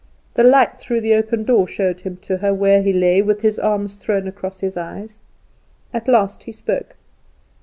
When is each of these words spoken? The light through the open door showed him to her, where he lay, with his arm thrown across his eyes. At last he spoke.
The 0.33 0.41
light 0.43 0.79
through 0.79 1.01
the 1.01 1.13
open 1.13 1.43
door 1.43 1.67
showed 1.67 1.99
him 1.99 2.17
to 2.23 2.37
her, 2.37 2.55
where 2.55 2.81
he 2.81 2.91
lay, 2.91 3.21
with 3.21 3.41
his 3.41 3.59
arm 3.59 3.87
thrown 3.87 4.27
across 4.27 4.61
his 4.61 4.75
eyes. 4.75 5.19
At 5.93 6.07
last 6.07 6.41
he 6.45 6.51
spoke. 6.51 6.95